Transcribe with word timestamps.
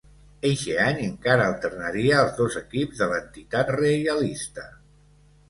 Eixe 0.51 0.77
any 0.85 1.03
encara 1.07 1.45
alternaria 1.49 2.15
els 2.23 2.33
dos 2.39 2.57
equips 2.63 3.03
de 3.03 3.09
l'entitat 3.13 3.71
reialista. 3.79 4.69